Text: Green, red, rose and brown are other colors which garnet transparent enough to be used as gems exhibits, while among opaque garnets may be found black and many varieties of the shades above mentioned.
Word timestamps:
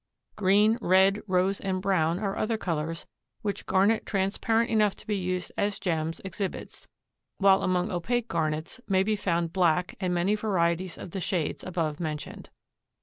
Green, 0.35 0.79
red, 0.81 1.21
rose 1.27 1.59
and 1.59 1.79
brown 1.79 2.17
are 2.17 2.35
other 2.35 2.57
colors 2.57 3.05
which 3.43 3.67
garnet 3.67 4.03
transparent 4.03 4.71
enough 4.71 4.95
to 4.95 5.05
be 5.05 5.15
used 5.15 5.51
as 5.59 5.79
gems 5.79 6.19
exhibits, 6.25 6.87
while 7.37 7.61
among 7.61 7.91
opaque 7.91 8.27
garnets 8.27 8.81
may 8.87 9.03
be 9.03 9.15
found 9.15 9.53
black 9.53 9.93
and 9.99 10.11
many 10.11 10.33
varieties 10.33 10.97
of 10.97 11.11
the 11.11 11.19
shades 11.21 11.63
above 11.63 11.99
mentioned. 11.99 12.49